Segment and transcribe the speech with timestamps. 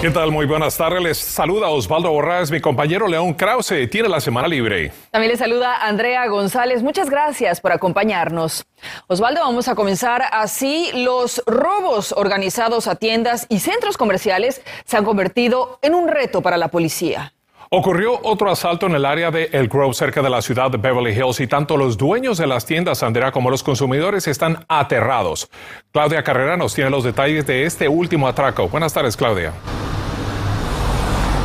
[0.00, 0.32] ¿Qué tal?
[0.32, 1.02] Muy buenas tardes.
[1.02, 3.86] Les saluda Osvaldo Borrás, mi compañero León Krause.
[3.90, 4.92] Tiene la semana libre.
[5.10, 6.82] También le saluda Andrea González.
[6.82, 8.64] Muchas gracias por acompañarnos.
[9.08, 10.90] Osvaldo, vamos a comenzar así.
[10.94, 16.56] Los robos organizados a tiendas y centros comerciales se han convertido en un reto para
[16.56, 17.34] la policía.
[17.68, 21.12] Ocurrió otro asalto en el área de El Grove, cerca de la ciudad de Beverly
[21.12, 25.50] Hills, y tanto los dueños de las tiendas, Andrea, como los consumidores están aterrados.
[25.92, 28.66] Claudia Carrera nos tiene los detalles de este último atraco.
[28.68, 29.52] Buenas tardes, Claudia.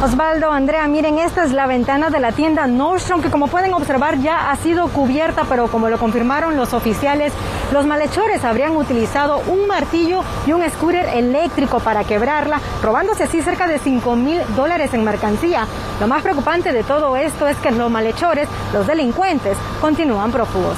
[0.05, 4.19] Osvaldo, Andrea, miren, esta es la ventana de la tienda Nordstrom, que como pueden observar
[4.19, 7.33] ya ha sido cubierta, pero como lo confirmaron los oficiales,
[7.73, 13.65] los malhechores habrían utilizado un martillo y un scooter eléctrico para quebrarla, robándose así cerca
[13.65, 15.65] de 5 mil dólares en mercancía.
[15.99, 20.77] Lo más preocupante de todo esto es que los malhechores, los delincuentes, continúan prófugos.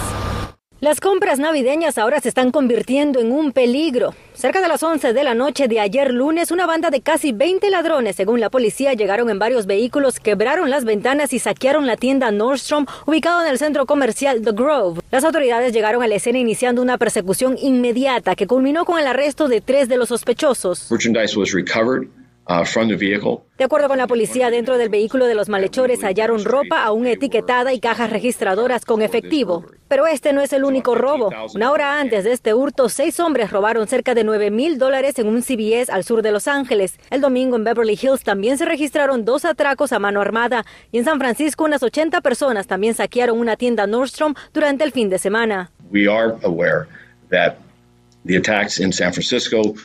[0.79, 4.13] Las compras navideñas ahora se están convirtiendo en un peligro.
[4.35, 7.67] Cerca de las 11 de la noche de ayer lunes, una banda de casi 20
[7.71, 12.29] ladrones, según la policía, llegaron en varios vehículos, quebraron las ventanas y saquearon la tienda
[12.29, 15.01] Nordstrom, ubicado en el centro comercial The Grove.
[15.09, 19.47] Las autoridades llegaron a la escena iniciando una persecución inmediata que culminó con el arresto
[19.47, 20.91] de tres de los sospechosos.
[20.91, 20.97] Uh,
[22.47, 27.73] de acuerdo con la policía, dentro del vehículo de los malhechores hallaron ropa aún etiquetada
[27.73, 29.65] y cajas registradoras con efectivo.
[29.89, 31.29] Pero este no es el único robo.
[31.53, 35.27] Una hora antes de este hurto, seis hombres robaron cerca de 9 mil dólares en
[35.27, 36.97] un CBS al sur de Los Ángeles.
[37.09, 40.65] El domingo en Beverly Hills también se registraron dos atracos a mano armada.
[40.93, 45.09] Y en San Francisco unas 80 personas también saquearon una tienda Nordstrom durante el fin
[45.09, 45.71] de semana.
[45.91, 46.87] We are aware
[47.29, 47.66] that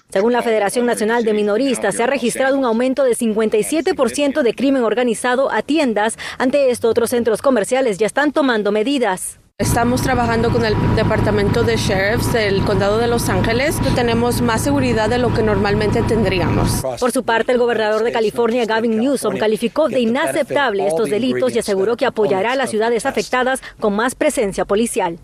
[0.09, 4.83] según la Federación Nacional de Minoristas, se ha registrado un aumento de 57% de crimen
[4.83, 6.19] organizado a tiendas.
[6.39, 9.39] Ante esto, otros centros comerciales ya están tomando medidas.
[9.59, 13.77] Estamos trabajando con el Departamento de Sheriffs del Condado de Los Ángeles.
[13.95, 16.83] Tenemos más seguridad de lo que normalmente tendríamos.
[16.99, 21.61] Por su parte, el gobernador de California, Gavin Newsom, calificó de inaceptable estos delitos y
[21.61, 25.19] aseguró que apoyará a las ciudades afectadas con más presencia policial.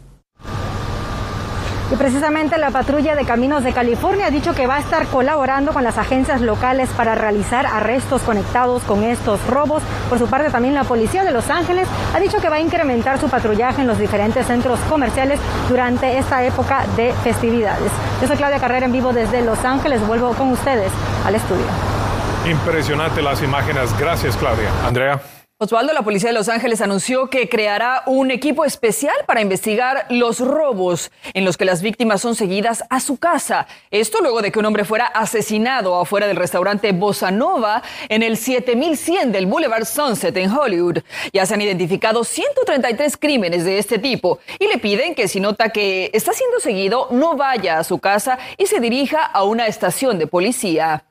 [1.90, 5.72] Y precisamente la patrulla de caminos de California ha dicho que va a estar colaborando
[5.72, 9.82] con las agencias locales para realizar arrestos conectados con estos robos.
[10.10, 13.18] Por su parte, también la policía de Los Ángeles ha dicho que va a incrementar
[13.18, 15.40] su patrullaje en los diferentes centros comerciales
[15.70, 17.90] durante esta época de festividades.
[18.20, 20.06] Yo soy Claudia Carrera en vivo desde Los Ángeles.
[20.06, 20.92] Vuelvo con ustedes
[21.24, 21.64] al estudio.
[22.46, 23.96] Impresionante las imágenes.
[23.98, 24.68] Gracias, Claudia.
[24.86, 25.37] Andrea.
[25.60, 30.38] Osvaldo, la policía de Los Ángeles anunció que creará un equipo especial para investigar los
[30.38, 33.66] robos en los que las víctimas son seguidas a su casa.
[33.90, 38.36] Esto luego de que un hombre fuera asesinado afuera del restaurante Bossa Nova en el
[38.36, 40.98] 7100 del Boulevard Sunset en Hollywood.
[41.32, 45.70] Ya se han identificado 133 crímenes de este tipo y le piden que si nota
[45.70, 50.20] que está siendo seguido no vaya a su casa y se dirija a una estación
[50.20, 51.02] de policía.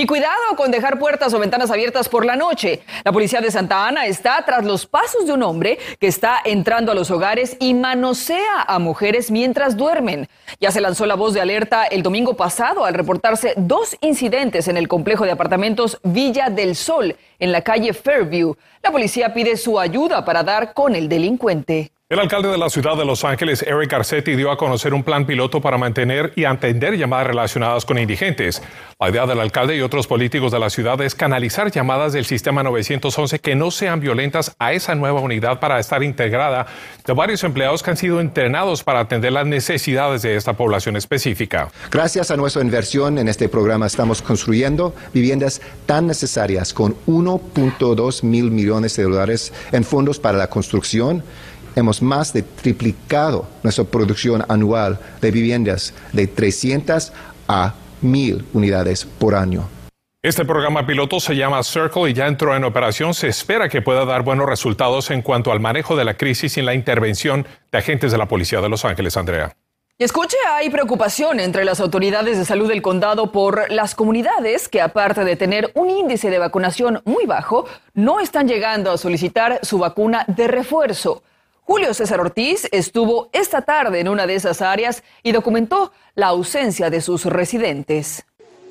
[0.00, 2.80] Y cuidado con dejar puertas o ventanas abiertas por la noche.
[3.04, 6.90] La policía de Santa Ana está tras los pasos de un hombre que está entrando
[6.90, 10.26] a los hogares y manosea a mujeres mientras duermen.
[10.58, 14.78] Ya se lanzó la voz de alerta el domingo pasado al reportarse dos incidentes en
[14.78, 18.54] el complejo de apartamentos Villa del Sol, en la calle Fairview.
[18.82, 21.90] La policía pide su ayuda para dar con el delincuente.
[22.10, 25.26] El alcalde de la ciudad de Los Ángeles, Eric Garcetti, dio a conocer un plan
[25.26, 28.60] piloto para mantener y atender llamadas relacionadas con indigentes.
[28.98, 32.64] La idea del alcalde y otros políticos de la ciudad es canalizar llamadas del sistema
[32.64, 36.66] 911 que no sean violentas a esa nueva unidad para estar integrada
[37.06, 41.70] de varios empleados que han sido entrenados para atender las necesidades de esta población específica.
[41.92, 46.96] Gracias a nuestra inversión en este programa estamos construyendo viviendas tan necesarias con
[47.38, 51.22] 1.2 mil millones de dólares en fondos para la construcción
[51.76, 57.12] hemos más de triplicado nuestra producción anual de viviendas de 300
[57.48, 59.68] a 1000 unidades por año.
[60.22, 63.14] Este programa piloto se llama Circle y ya entró en operación.
[63.14, 66.62] Se espera que pueda dar buenos resultados en cuanto al manejo de la crisis y
[66.62, 69.56] la intervención de agentes de la Policía de Los Ángeles, Andrea.
[70.04, 75.24] Escuche, hay preocupación entre las autoridades de salud del condado por las comunidades que, aparte
[75.24, 80.24] de tener un índice de vacunación muy bajo, no están llegando a solicitar su vacuna
[80.26, 81.22] de refuerzo.
[81.64, 86.88] Julio César Ortiz estuvo esta tarde en una de esas áreas y documentó la ausencia
[86.88, 88.24] de sus residentes.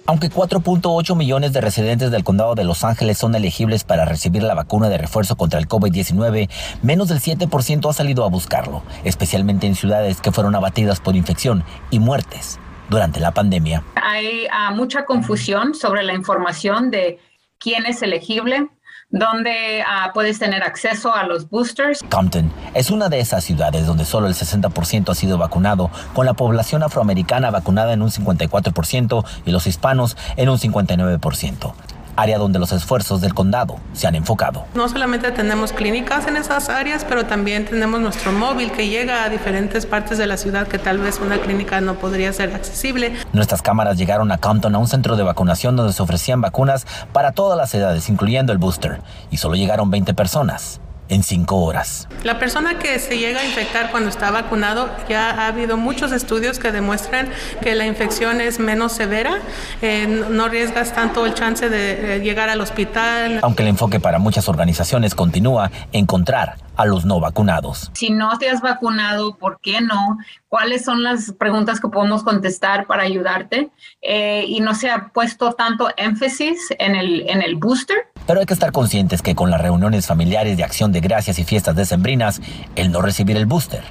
[0.10, 4.56] Aunque 4.8 millones de residentes del condado de Los Ángeles son elegibles para recibir la
[4.56, 6.50] vacuna de refuerzo contra el COVID-19,
[6.82, 11.64] menos del 7% ha salido a buscarlo, especialmente en ciudades que fueron abatidas por infección
[11.92, 12.58] y muertes
[12.90, 13.84] durante la pandemia.
[14.02, 17.20] Hay ah, mucha confusión sobre la información de
[17.60, 18.68] quién es elegible,
[19.10, 22.04] dónde uh, puedes tener acceso a los boosters.
[22.10, 26.34] Compton es una de esas ciudades donde solo el 60% ha sido vacunado, con la
[26.34, 31.74] población afroamericana vacunada en un 54% y los hispanos en un 59%
[32.22, 34.66] área donde los esfuerzos del condado se han enfocado.
[34.76, 39.30] No solamente tenemos clínicas en esas áreas, pero también tenemos nuestro móvil que llega a
[39.30, 43.14] diferentes partes de la ciudad que tal vez una clínica no podría ser accesible.
[43.34, 47.32] Nuestras cámaras llegaron a Compton a un centro de vacunación donde se ofrecían vacunas para
[47.32, 49.02] todas las edades, incluyendo el booster,
[49.32, 52.08] y solo llegaron 20 personas en cinco horas.
[52.24, 56.60] La persona que se llega a infectar cuando está vacunado, ya ha habido muchos estudios
[56.60, 57.30] que demuestran
[57.62, 59.40] que la infección es menos severa,
[59.82, 63.40] eh, no arriesgas tanto el chance de eh, llegar al hospital.
[63.42, 67.92] Aunque el enfoque para muchas organizaciones continúa encontrar a los no vacunados.
[67.94, 70.18] Si no te has vacunado, ¿por qué no?
[70.48, 73.70] ¿Cuáles son las preguntas que podemos contestar para ayudarte?
[74.02, 77.98] Eh, y no se ha puesto tanto énfasis en el, en el booster.
[78.26, 81.44] Pero hay que estar conscientes que con las reuniones familiares de acción de gracias y
[81.44, 82.42] fiestas decembrinas,
[82.78, 83.84] el no recibir el booster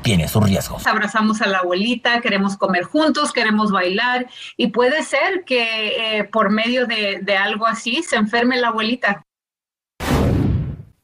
[0.00, 0.86] tiene sus riesgos.
[0.86, 6.48] Abrazamos a la abuelita, queremos comer juntos, queremos bailar y puede ser que eh, por
[6.48, 9.26] medio de, de algo así se enferme la abuelita.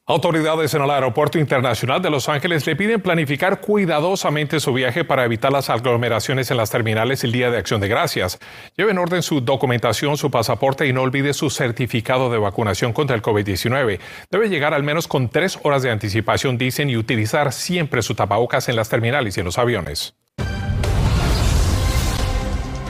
[0.08, 5.24] Autoridades en el Aeropuerto Internacional de Los Ángeles le piden planificar cuidadosamente su viaje para
[5.24, 8.38] evitar las aglomeraciones en las terminales el día de Acción de Gracias.
[8.76, 13.16] Lleve en orden su documentación, su pasaporte y no olvide su certificado de vacunación contra
[13.16, 13.98] el COVID-19.
[14.30, 18.68] Debe llegar al menos con tres horas de anticipación, dicen, y utilizar siempre su tapabocas
[18.68, 20.14] en las terminales y en los aviones.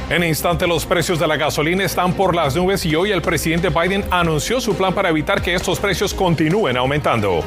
[0.08, 3.70] En instante los precios de la gasolina están por las nubes y hoy el presidente
[3.70, 7.42] Biden anunció su plan para evitar que estos precios continúen aumentando.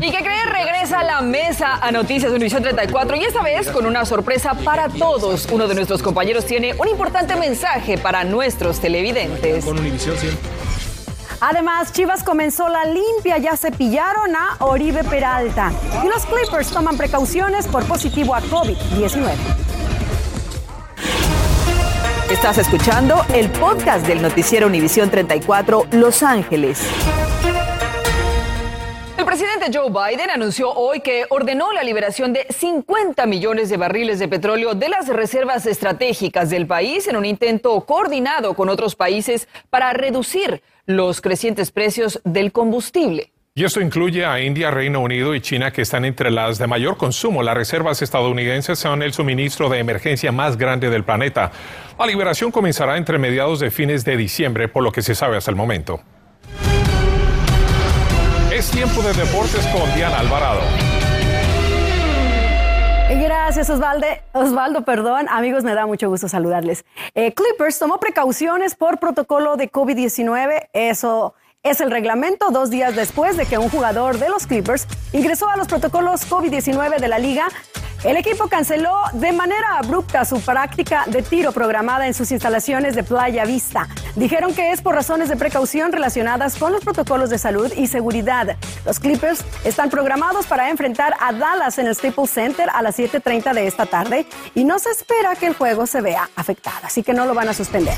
[0.00, 0.44] ¿Y qué cree?
[0.44, 4.88] Regresa a la mesa a Noticias Univisión 34 y esta vez con una sorpresa para
[4.90, 5.48] todos.
[5.50, 9.64] Uno de nuestros compañeros tiene un importante mensaje para nuestros televidentes.
[9.64, 10.40] Con Univisión siempre.
[11.40, 15.72] Además, Chivas comenzó la limpia, ya cepillaron a Oribe Peralta.
[16.04, 19.71] Y los Clippers toman precauciones por positivo a COVID-19.
[22.32, 26.80] Estás escuchando el podcast del noticiero Univisión 34 Los Ángeles.
[29.18, 34.18] El presidente Joe Biden anunció hoy que ordenó la liberación de 50 millones de barriles
[34.18, 39.46] de petróleo de las reservas estratégicas del país en un intento coordinado con otros países
[39.68, 43.31] para reducir los crecientes precios del combustible.
[43.54, 46.96] Y esto incluye a India, Reino Unido y China, que están entre las de mayor
[46.96, 47.42] consumo.
[47.42, 51.52] Las reservas estadounidenses son el suministro de emergencia más grande del planeta.
[51.98, 55.50] La liberación comenzará entre mediados de fines de diciembre, por lo que se sabe hasta
[55.50, 56.00] el momento.
[58.50, 60.62] Es tiempo de deportes con Diana Alvarado.
[63.10, 64.06] Gracias, Osvaldo.
[64.32, 65.26] Osvaldo, perdón.
[65.28, 66.86] Amigos, me da mucho gusto saludarles.
[67.14, 70.70] Eh, Clippers tomó precauciones por protocolo de COVID-19.
[70.72, 71.34] Eso
[71.64, 75.56] es el reglamento dos días después de que un jugador de los Clippers ingresó a
[75.56, 77.46] los protocolos COVID-19 de la liga.
[78.02, 83.04] El equipo canceló de manera abrupta su práctica de tiro programada en sus instalaciones de
[83.04, 83.86] Playa Vista.
[84.16, 88.56] Dijeron que es por razones de precaución relacionadas con los protocolos de salud y seguridad.
[88.84, 93.54] Los Clippers están programados para enfrentar a Dallas en el Staples Center a las 7.30
[93.54, 94.26] de esta tarde
[94.56, 97.48] y no se espera que el juego se vea afectado, así que no lo van
[97.50, 97.94] a suspender.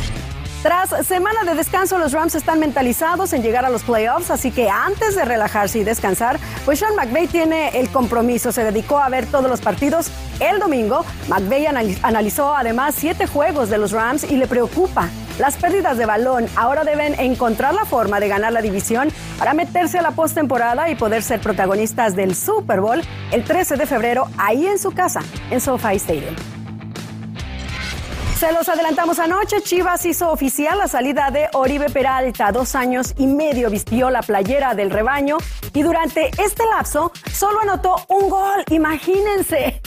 [0.64, 4.70] Tras semana de descanso, los Rams están mentalizados en llegar a los playoffs, así que
[4.70, 8.50] antes de relajarse y descansar, pues Sean McVay tiene el compromiso.
[8.50, 11.04] Se dedicó a ver todos los partidos el domingo.
[11.28, 16.46] McVay analizó además siete juegos de los Rams y le preocupa las pérdidas de balón.
[16.56, 20.94] Ahora deben encontrar la forma de ganar la división para meterse a la postemporada y
[20.94, 23.02] poder ser protagonistas del Super Bowl
[23.32, 26.53] el 13 de febrero ahí en su casa, en SoFi Stadium.
[28.44, 29.62] Se los adelantamos anoche.
[29.62, 32.52] Chivas hizo oficial la salida de Oribe Peralta.
[32.52, 35.38] Dos años y medio vistió la playera del rebaño
[35.72, 38.62] y durante este lapso solo anotó un gol.
[38.68, 39.80] Imagínense,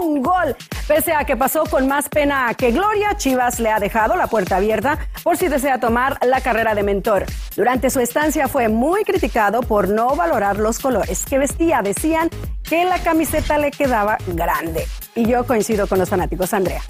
[0.00, 0.54] un gol.
[0.86, 4.58] Pese a que pasó con más pena que gloria, Chivas le ha dejado la puerta
[4.58, 7.26] abierta por si desea tomar la carrera de mentor.
[7.56, 11.82] Durante su estancia fue muy criticado por no valorar los colores que vestía.
[11.82, 12.30] Decían
[12.62, 14.86] que la camiseta le quedaba grande.
[15.16, 16.82] Y yo coincido con los fanáticos, Andrea.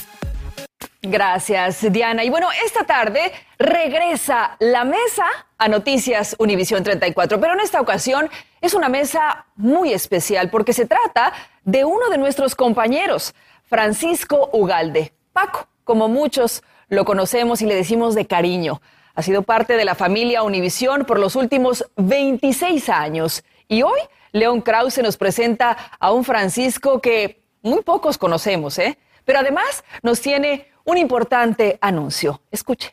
[1.06, 2.24] Gracias, Diana.
[2.24, 5.26] Y bueno, esta tarde regresa la mesa
[5.58, 8.30] a Noticias Univisión 34, pero en esta ocasión
[8.62, 13.34] es una mesa muy especial porque se trata de uno de nuestros compañeros,
[13.64, 15.12] Francisco Ugalde.
[15.34, 18.80] Paco, como muchos lo conocemos y le decimos de cariño.
[19.14, 23.44] Ha sido parte de la familia Univisión por los últimos 26 años.
[23.68, 24.00] Y hoy
[24.32, 28.96] León Krause nos presenta a un Francisco que muy pocos conocemos, ¿eh?
[29.26, 32.40] Pero además nos tiene un importante anuncio.
[32.50, 32.92] Escuche.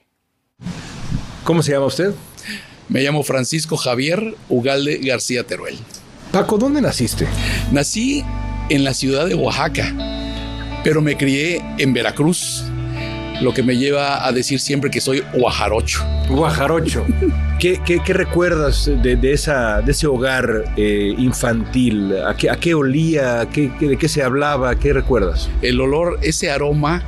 [1.43, 2.13] ¿Cómo se llama usted?
[2.88, 5.77] Me llamo Francisco Javier Ugalde García Teruel.
[6.31, 7.27] Paco, ¿dónde naciste?
[7.71, 8.24] Nací
[8.69, 9.93] en la ciudad de Oaxaca,
[10.83, 12.63] pero me crié en Veracruz,
[13.41, 16.05] lo que me lleva a decir siempre que soy Oajarocho.
[16.29, 17.05] Guajarocho.
[17.60, 22.13] ¿Qué, qué- qué recuerdas de, de esa, de ese hogar eh, infantil?
[22.25, 23.48] ¿A qué, a qué olía?
[23.51, 24.75] ¿Qué- qué- ¿De qué se hablaba?
[24.75, 25.50] ¿Qué recuerdas?
[25.62, 27.03] El olor, ese aroma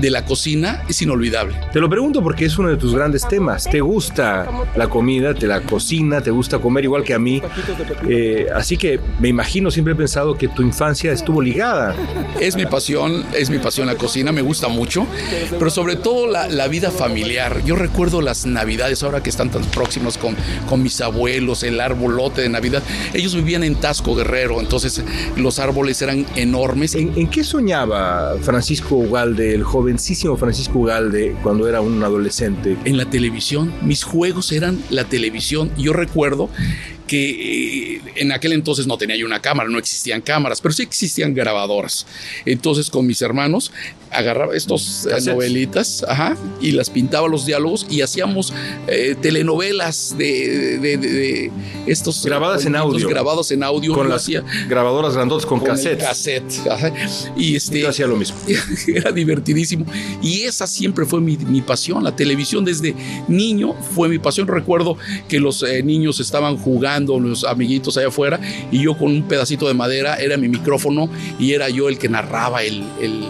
[0.00, 1.54] de la cocina es inolvidable.
[1.72, 3.64] Te lo pregunto porque es uno de tus grandes temas.
[3.64, 5.34] ¿Te gusta la comida?
[5.34, 6.20] ¿Te la cocina?
[6.20, 7.42] ¿Te gusta comer igual que a mí?
[8.08, 11.94] Eh, así que me imagino, siempre he pensado que tu infancia estuvo ligada.
[12.40, 15.06] Es mi pasión, es mi pasión la cocina, me gusta mucho,
[15.58, 17.62] pero sobre todo la, la vida familiar.
[17.64, 20.36] Yo recuerdo las navidades, ahora que están tan próximos con,
[20.68, 22.82] con mis abuelos, el arbolote de Navidad.
[23.12, 25.02] Ellos vivían en Tasco Guerrero, entonces
[25.36, 26.94] los árboles eran enormes.
[26.94, 29.64] ¿En, en qué soñaba Francisco Ugalde, el
[30.36, 32.76] Francisco Ugalde, cuando era un adolescente?
[32.84, 35.70] En la televisión, mis juegos eran la televisión.
[35.76, 36.48] Yo recuerdo
[37.06, 40.82] que eh, en aquel entonces no tenía yo una cámara, no existían cámaras, pero sí
[40.82, 42.06] existían grabadoras.
[42.46, 43.72] Entonces con mis hermanos
[44.10, 48.52] agarraba estos eh, novelitas ajá, y las pintaba los diálogos y hacíamos
[48.86, 51.50] eh, telenovelas de, de- de- de
[51.86, 53.08] estos Grabadas en audio.
[53.08, 53.92] grabados en audio.
[53.94, 56.06] Con las hacía grabadoras grandotas con, con el cassettes.
[56.06, 56.66] cassette.
[56.70, 56.92] ajá.
[57.36, 58.36] Y este Yo hacía lo mismo.
[58.88, 59.84] era divertidísimo.
[60.22, 62.02] Y esa siempre fue mi, mi pasión.
[62.04, 62.94] La televisión desde
[63.28, 64.46] niño fue mi pasión.
[64.46, 64.96] Recuerdo
[65.28, 69.66] que los eh, niños estaban jugando, los amiguitos allá afuera, y yo con un pedacito
[69.68, 71.08] de madera era mi micrófono
[71.38, 73.24] y era yo el que narraba el, el-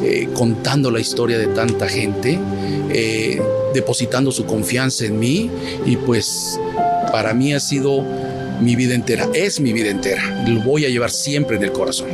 [0.03, 2.39] eh, contando la historia de tanta gente,
[2.89, 3.41] eh,
[3.73, 5.49] depositando su confianza en mí
[5.85, 6.59] y pues
[7.11, 8.03] para mí ha sido
[8.61, 12.09] mi vida entera, es mi vida entera, lo voy a llevar siempre en el corazón.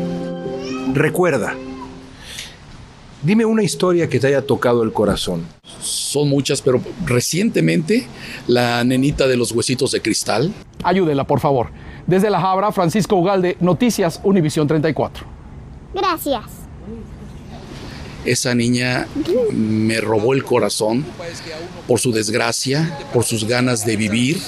[0.93, 1.55] Recuerda,
[3.23, 5.45] dime una historia que te haya tocado el corazón.
[5.81, 8.07] Son muchas, pero recientemente
[8.47, 10.53] la nenita de los huesitos de cristal,
[10.85, 11.69] Ayúdenla, por favor.
[12.05, 15.25] Desde La Habra, Francisco Ugalde, Noticias Univisión 34.
[15.95, 16.43] Gracias.
[18.25, 19.07] Esa niña
[19.53, 21.05] me robó el corazón
[21.87, 24.39] por su desgracia, por sus ganas de vivir,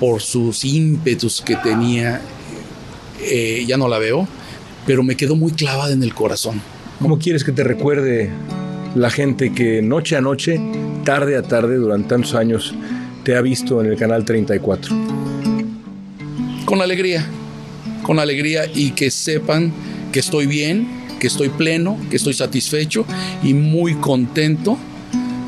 [0.00, 2.20] por sus ímpetus que tenía.
[3.20, 4.26] Eh, ya no la veo,
[4.86, 6.62] pero me quedó muy clavada en el corazón.
[7.00, 8.30] ¿Cómo quieres que te recuerde
[8.94, 10.60] la gente que noche a noche,
[11.04, 12.74] tarde a tarde, durante tantos años,
[13.24, 14.96] te ha visto en el canal 34?
[16.64, 17.26] Con alegría,
[18.02, 19.72] con alegría y que sepan
[20.12, 23.04] que estoy bien, que estoy pleno, que estoy satisfecho
[23.42, 24.78] y muy contento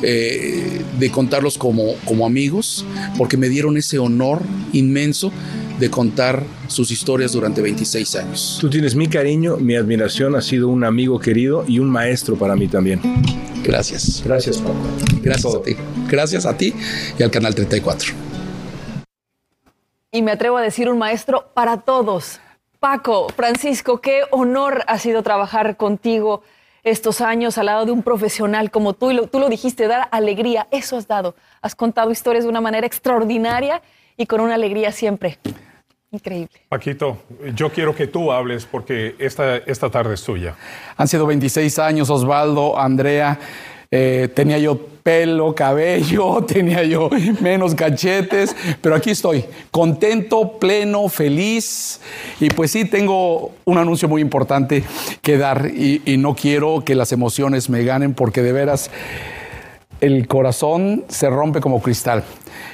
[0.02, 2.86] eh, de contarlos como, como amigos,
[3.18, 5.30] porque me dieron ese honor inmenso
[5.78, 8.58] de contar sus historias durante 26 años.
[8.60, 12.56] Tú tienes mi cariño, mi admiración, has sido un amigo querido y un maestro para
[12.56, 13.00] mí también.
[13.62, 14.22] Gracias.
[14.24, 14.74] Gracias, Paco.
[15.22, 15.76] Gracias a ti.
[16.08, 16.74] Gracias a ti
[17.18, 18.12] y al Canal 34.
[20.12, 22.40] Y me atrevo a decir un maestro para todos.
[22.80, 26.42] Paco, Francisco, qué honor ha sido trabajar contigo.
[26.82, 30.08] estos años al lado de un profesional como tú, y lo, tú lo dijiste, dar
[30.12, 31.34] alegría, eso has dado.
[31.60, 33.82] Has contado historias de una manera extraordinaria
[34.16, 35.38] y con una alegría siempre.
[36.10, 36.49] Increíble.
[36.70, 37.18] Paquito,
[37.54, 40.54] yo quiero que tú hables porque esta, esta tarde es tuya.
[40.96, 43.38] Han sido 26 años, Osvaldo, Andrea.
[43.92, 52.00] Eh, tenía yo pelo, cabello, tenía yo menos cachetes, pero aquí estoy, contento, pleno, feliz.
[52.38, 54.85] Y pues sí, tengo un anuncio muy importante
[55.23, 58.92] que dar y, y no quiero que las emociones me ganen porque de veras
[60.00, 62.23] el corazón se rompe como cristal.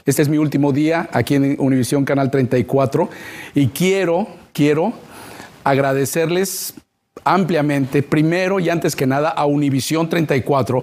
[0.04, 3.08] Este es mi último día aquí en Univisión Canal 34
[3.54, 4.92] y quiero, quiero
[5.64, 6.75] agradecerles
[7.26, 10.83] ampliamente, primero y antes que nada, a Univisión 34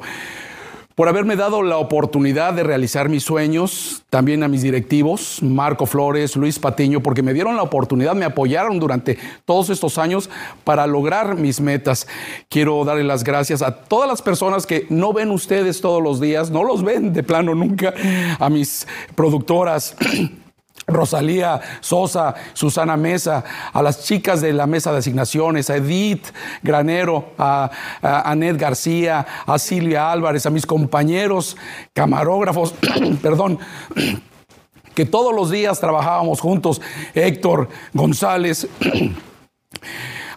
[0.96, 6.36] por haberme dado la oportunidad de realizar mis sueños, también a mis directivos, Marco Flores,
[6.36, 10.30] Luis Patiño, porque me dieron la oportunidad, me apoyaron durante todos estos años
[10.64, 12.08] para lograr mis metas.
[12.48, 16.52] Quiero darle las gracias a todas las personas que no ven ustedes todos los días,
[16.52, 17.94] no los ven de plano nunca,
[18.40, 19.96] a mis productoras.
[20.88, 26.28] Rosalía Sosa, Susana Mesa, a las chicas de la mesa de asignaciones, a Edith
[26.62, 27.70] Granero, a,
[28.02, 31.58] Anet García, a Silvia Álvarez, a mis compañeros
[31.94, 32.74] camarógrafos,
[33.22, 33.60] perdón,
[34.96, 36.82] que todos los días trabajábamos juntos,
[37.14, 38.68] Héctor González.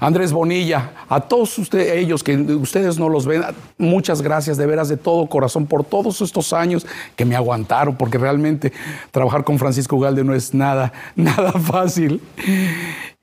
[0.00, 3.42] Andrés Bonilla, a todos ustedes, ellos que ustedes no los ven,
[3.78, 6.86] muchas gracias de veras de todo corazón por todos estos años
[7.16, 8.72] que me aguantaron, porque realmente
[9.10, 12.20] trabajar con Francisco Ugalde no es nada, nada fácil.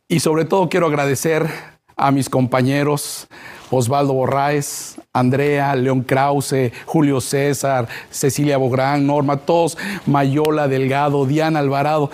[0.07, 1.47] Y sobre todo quiero agradecer
[1.95, 3.27] a mis compañeros
[3.69, 12.11] Osvaldo Borraes, Andrea, León Krause, Julio César, Cecilia Bográn, Norma, todos, Mayola Delgado, Diana Alvarado,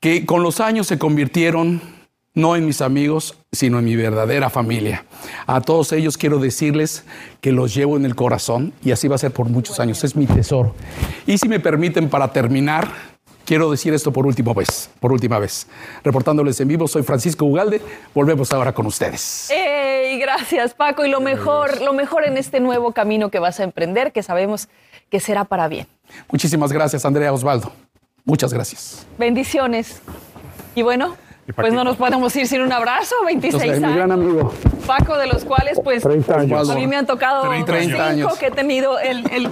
[0.00, 1.99] que con los años se convirtieron
[2.40, 5.04] no en mis amigos, sino en mi verdadera familia.
[5.46, 7.04] A todos ellos quiero decirles
[7.40, 10.02] que los llevo en el corazón y así va a ser por muchos años.
[10.04, 10.74] Es mi tesoro.
[11.26, 12.88] Y si me permiten, para terminar,
[13.44, 15.66] quiero decir esto por última vez, por última vez.
[16.02, 17.80] Reportándoles en vivo, soy Francisco Ugalde.
[18.14, 19.50] Volvemos ahora con ustedes.
[19.50, 20.18] ¡Ey!
[20.18, 21.04] Gracias, Paco.
[21.04, 24.68] Y lo mejor, lo mejor en este nuevo camino que vas a emprender, que sabemos
[25.08, 25.86] que será para bien.
[26.30, 27.72] Muchísimas gracias, Andrea Osvaldo.
[28.24, 29.06] Muchas gracias.
[29.18, 30.00] Bendiciones.
[30.74, 31.16] Y bueno,
[31.54, 33.90] pues no nos podemos ir sin un abrazo, 26 Entonces, años.
[33.90, 34.52] mi gran amigo.
[34.86, 36.70] Paco, de los cuales pues 30 años.
[36.70, 38.38] a mí me han tocado 30 cinco años.
[38.38, 39.48] que he tenido el, el-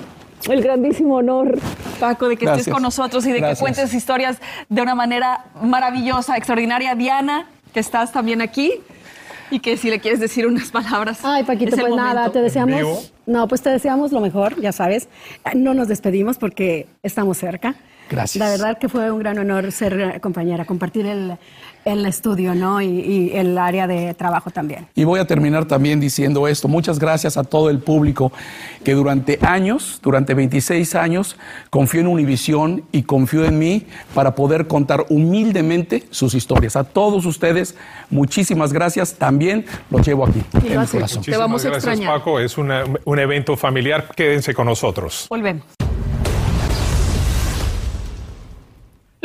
[0.48, 1.58] el grandísimo honor,
[1.98, 3.58] Paco, de que estés con nosotros y de Gracias.
[3.58, 6.94] que cuentes historias de una manera maravillosa, extraordinaria.
[6.94, 8.74] Diana, que estás también aquí
[9.50, 11.20] y que si le quieres decir unas palabras.
[11.24, 13.12] Ay, Paquito, pues nada, te deseamos.
[13.26, 15.08] No, pues te deseamos lo mejor, ya sabes.
[15.54, 17.74] No nos despedimos porque estamos cerca.
[18.08, 18.38] Gracias.
[18.42, 21.36] La verdad que fue un gran honor ser eh, compañera, compartir el,
[21.92, 22.80] el estudio, ¿no?
[22.80, 24.86] Y, y el área de trabajo también.
[24.94, 26.68] Y voy a terminar también diciendo esto.
[26.68, 28.32] Muchas gracias a todo el público
[28.84, 31.36] que durante años, durante 26 años,
[31.70, 36.76] confió en Univisión y confió en mí para poder contar humildemente sus historias.
[36.76, 37.74] A todos ustedes,
[38.10, 39.14] muchísimas gracias.
[39.14, 41.22] También los llevo aquí, Y en corazón.
[41.22, 42.18] Te vamos a Muchísimas gracias, extrañar.
[42.18, 42.40] Paco.
[42.40, 44.08] Es una- un evento familiar.
[44.14, 45.26] Quédense con nosotros.
[45.28, 45.77] Volvemos.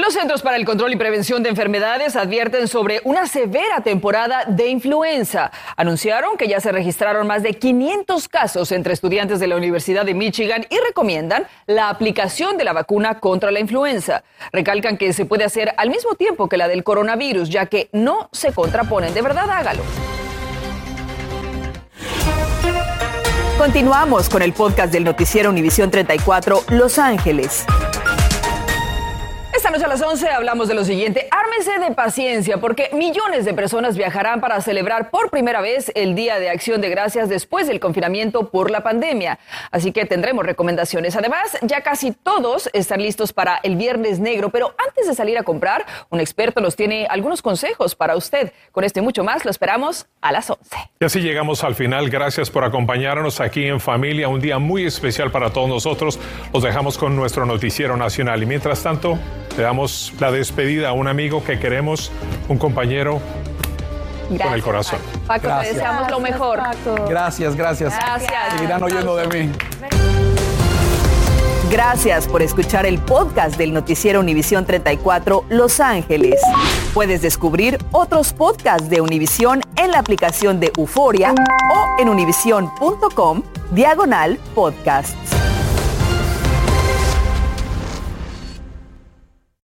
[0.04, 4.68] Los Centros para el Control y Prevención de Enfermedades advierten sobre una severa temporada de
[4.68, 5.50] influenza.
[5.78, 10.14] Anunciaron que ya se registraron más de 500 casos entre estudiantes de la Universidad de
[10.14, 14.26] Michigan y recomiendan la aplicación de la vacuna contra la influenza.
[14.52, 18.28] Recalcan que se puede hacer al mismo tiempo que la del coronavirus, ya que no
[18.34, 19.14] se contraponen.
[19.14, 19.84] De verdad, hágalo.
[23.58, 27.66] Continuamos con el podcast del noticiero Univisión 34 Los Ángeles.
[29.64, 31.30] Esta noche a las 11 hablamos de lo siguiente.
[31.32, 36.38] Ármese de paciencia porque millones de personas viajarán para celebrar por primera vez el Día
[36.38, 39.40] de Acción de Gracias después del confinamiento por la pandemia.
[39.72, 41.16] Así que tendremos recomendaciones.
[41.16, 45.44] Además, ya casi todos están listos para el Viernes Negro, pero antes de salir a
[45.44, 48.52] comprar, un experto nos tiene algunos consejos para usted.
[48.74, 50.76] Con esto y mucho más, lo esperamos a las 11.
[51.00, 52.10] Y así llegamos al final.
[52.10, 54.28] Gracias por acompañarnos aquí en familia.
[54.28, 56.20] Un día muy especial para todos nosotros.
[56.54, 58.44] Los dejamos con nuestro noticiero nacional.
[58.44, 59.18] Y mientras tanto,
[59.58, 62.12] le damos la despedida a un amigo que queremos,
[62.48, 63.22] un compañero
[64.30, 65.00] con el corazón.
[65.28, 65.76] Paco, te Gracias.
[65.76, 66.60] deseamos lo mejor.
[67.08, 67.94] Gracias, gracias.
[67.96, 68.54] Gracias.
[68.54, 69.52] Seguirán oyendo de mí.
[71.70, 76.40] Gracias por escuchar el podcast del noticiero Univisión 34 Los Ángeles.
[76.94, 84.38] Puedes descubrir otros podcasts de Univisión en la aplicación de Euforia o en univision.com diagonal
[84.54, 85.43] podcasts.